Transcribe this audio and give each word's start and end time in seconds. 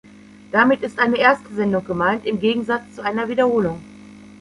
Damit 0.51 0.81
ist 0.81 0.97
eine 0.97 1.17
erste 1.19 1.53
Sendung 1.53 1.85
gemeint, 1.85 2.25
im 2.25 2.39
Gegensatz 2.39 2.85
zu 2.95 3.03
einer 3.03 3.29
Wiederholung. 3.29 3.83